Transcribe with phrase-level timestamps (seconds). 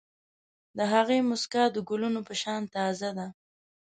[0.77, 3.27] د هغې موسکا د ګلونو په شان تازه ده.